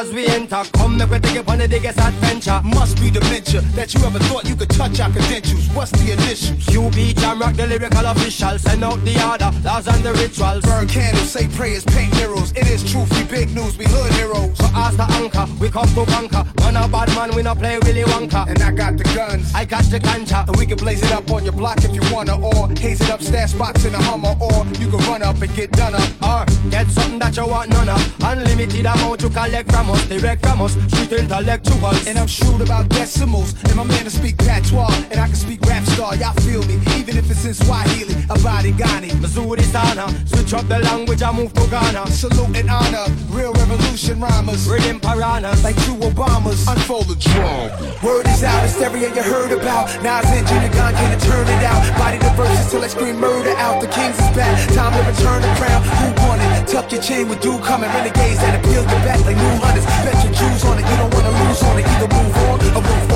[0.00, 0.62] as we enter.
[0.72, 2.60] Come make we take you on the biggest adventure.
[2.64, 5.68] Must be dementia that you ever thought you could touch our credentials.
[5.76, 6.64] What's the initials?
[6.64, 8.58] QB Jam Rock, the lyrical official.
[8.58, 10.64] Send out the order, laws and the rituals.
[10.64, 12.52] Burn candles, say prayers, paint heroes.
[12.52, 14.56] It is truth, we big news, we hood heroes.
[14.56, 16.44] So as the anchor, we come to conquer.
[16.60, 18.48] Man a bad man, we no play Willy Wonka.
[18.48, 20.48] And I got the guns, I got the ganja.
[20.48, 23.10] and we can blaze it up on your block if you wanna, or haze it
[23.10, 26.08] up, stash spots in a Hummer, or you can run up and get done up.
[26.22, 28.00] Or get something that you want none of.
[28.24, 32.06] Unlimited amount you collect from us, direct from us, street intellectuals.
[32.06, 35.60] And I'm shrewd about decimals, and my man to speak patois, and I can speak
[35.62, 39.10] rap star, y'all feel me, even if it's in Swahili, Abadi Ghani.
[39.20, 42.06] Missouri Sana, switch up the language and move to Ghana.
[42.08, 46.66] Salute and honor, real revolution rhymers, Rhythm piranhas, like two Obamas.
[46.70, 47.70] Unfold the drum.
[48.02, 49.88] Word is out, hysteria you heard about.
[50.02, 51.82] Nas and Junior Gong can't turn it out.
[51.98, 53.80] Body the verses till I scream murder out.
[53.80, 55.82] The kings is back, time to return the crown.
[55.82, 56.68] Who won it?
[56.68, 57.90] Tuck your chain with dude coming.
[57.90, 59.79] Renegades that appeal your back like new hunters.
[60.04, 61.86] Bet your Jews on it, you don't wanna lose on it.
[61.86, 63.09] Either move on or move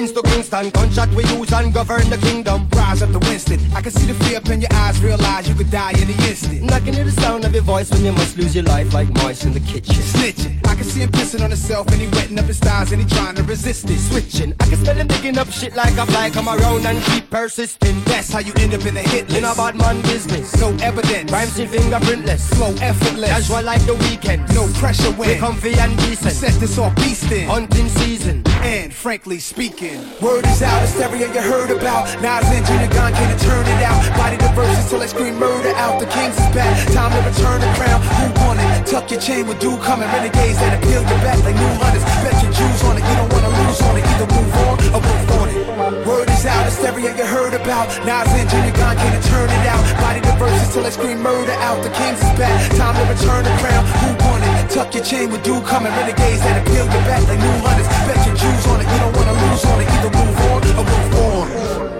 [0.00, 0.06] on.
[0.06, 2.68] Queens to Kingston, gunshot we use and govern the kingdom.
[2.70, 3.60] Rise up to Winston.
[3.74, 6.16] I can see the fear up in your eyes, realize you could die in the
[6.28, 6.62] instant.
[6.62, 8.94] And I can hear the sound of your voice when you must lose your life
[8.94, 9.94] like mice in the kitchen.
[9.96, 10.66] Snitching.
[10.66, 13.08] I can see him pissing on himself and he wetting up his thighs and he
[13.08, 13.98] trying to resist it.
[13.98, 16.30] Switching, I can smell him digging up shit like a fly.
[16.30, 18.00] Come around and keep persisting.
[18.04, 19.38] That's how you end up in the hit list.
[19.38, 20.56] In a bad man business.
[20.60, 21.30] No evidence.
[21.30, 22.54] Crime scene fingerprintless.
[22.54, 23.28] Flow effortless.
[23.28, 24.48] Casual like the weekend.
[24.54, 25.38] No pressure when.
[25.38, 26.32] comfy and decent.
[26.32, 27.46] Set this off beastin'.
[27.46, 28.42] Hunting season.
[28.62, 29.89] And frankly speaking,
[30.20, 32.06] word is out, hysteria you heard about.
[32.22, 34.00] Nas and Junior Gong can't turn it out.
[34.16, 35.98] Body the verses till I scream murder out.
[36.00, 38.00] The kings is back, time to return the crown.
[38.20, 38.86] Who won it?
[38.86, 40.08] Tuck your chain with dude coming.
[40.08, 42.04] Renegades that appeal your back like new hunters.
[42.22, 44.04] Bet your Jews on it, you don't wanna lose on it.
[44.06, 45.60] Either move on or move on it.
[46.06, 47.88] Word is out, hysteria you heard about.
[48.06, 49.82] Nas and Junior Gong can't turn it out.
[50.00, 51.82] Body the verses till I scream murder out.
[51.82, 53.82] The kings is back, time to return the crown.
[54.04, 54.70] Who won it?
[54.70, 55.92] Tuck your chain with dude coming.
[55.92, 57.88] Renegades that appeal your back like new hunters.
[58.06, 58.79] Bet your Jews on it,
[59.32, 59.88] wanna lose on it.
[59.88, 61.99] Either move on or move on.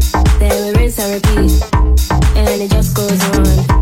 [0.41, 1.61] Then we rinse and repeat,
[2.35, 3.81] and it just goes on.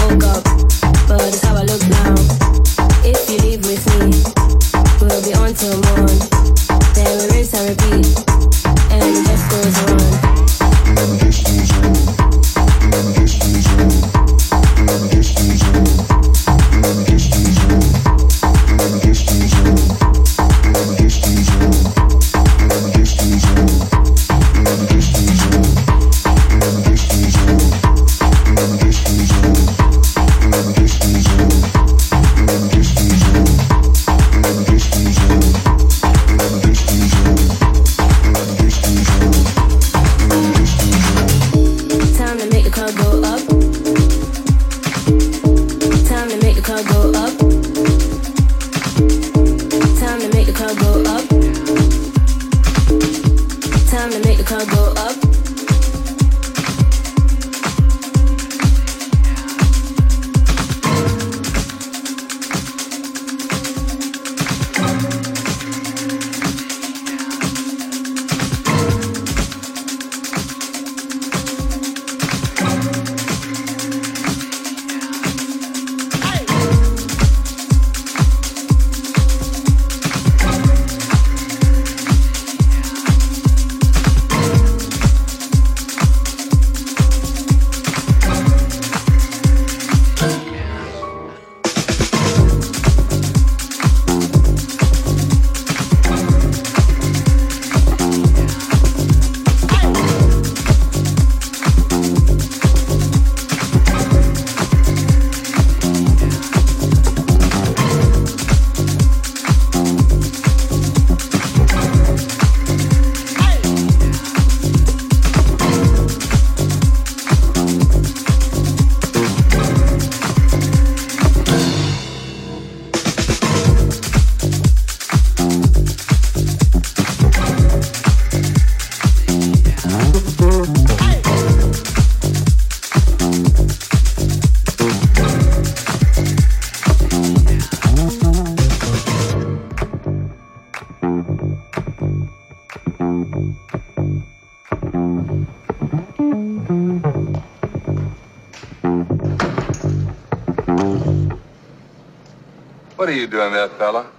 [153.11, 154.10] are you doing there, fella?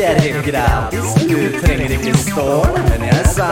[0.00, 1.14] det er helt gratis.
[1.30, 3.48] Du trenger ikke stål, men jeg sa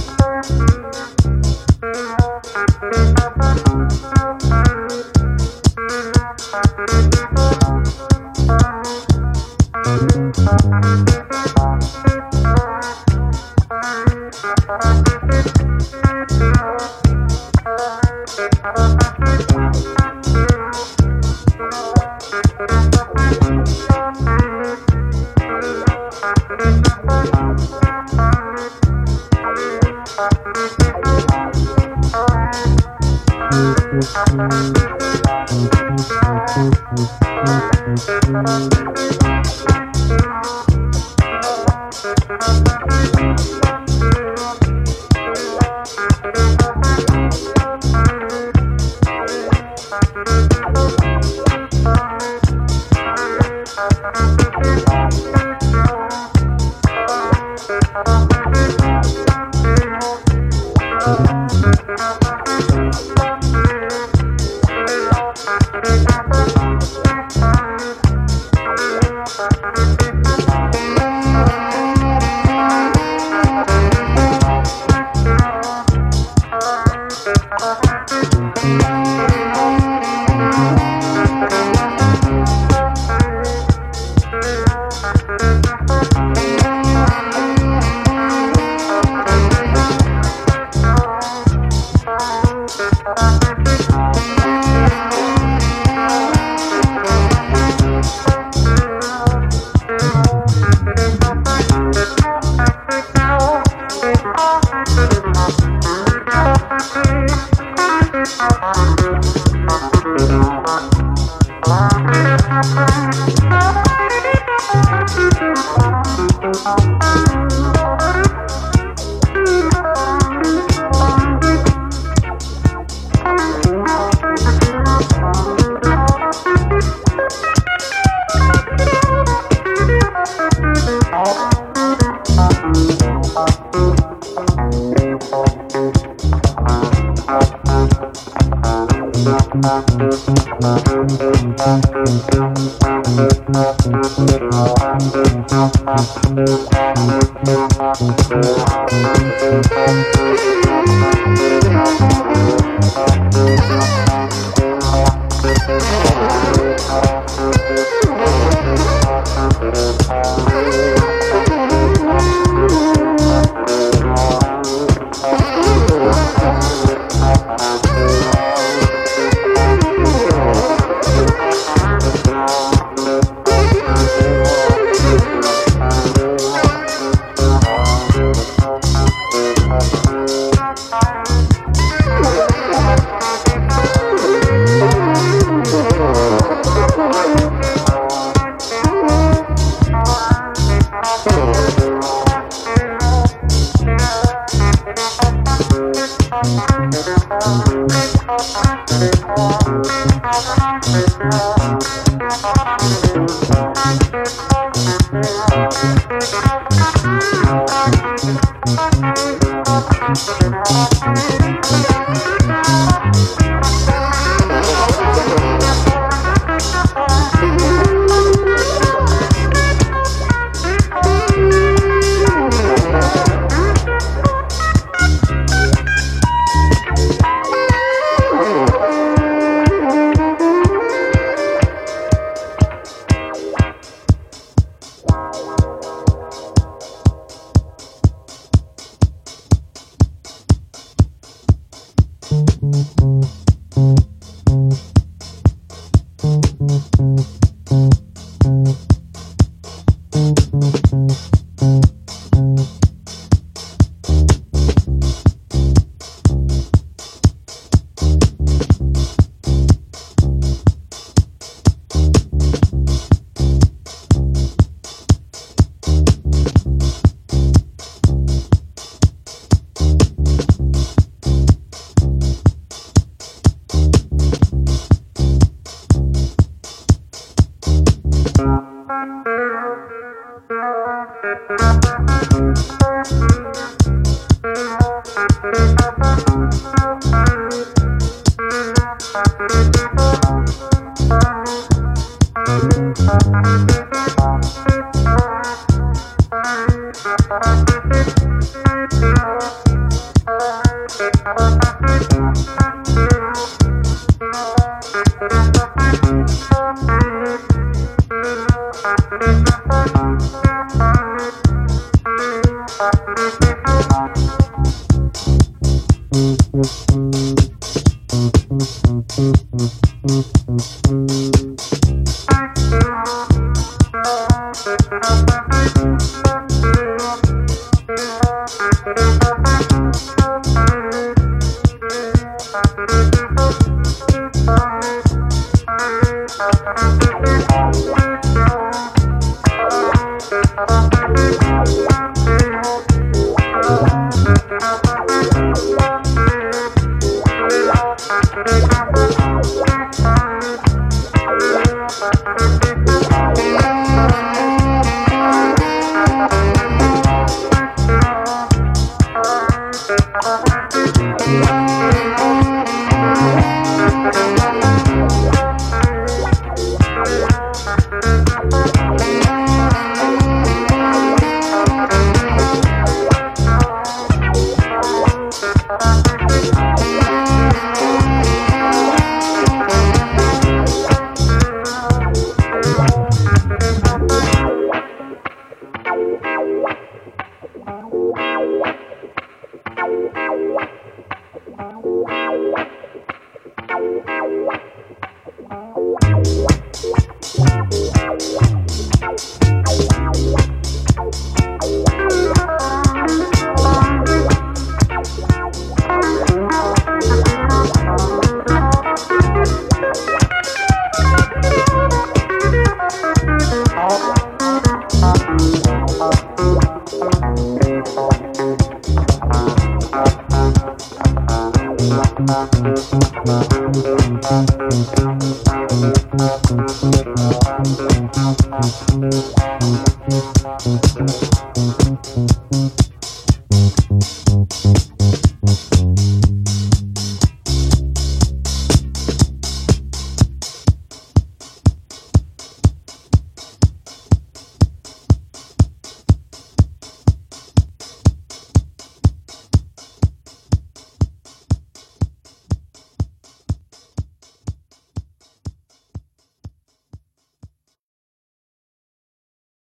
[3.67, 3.72] you.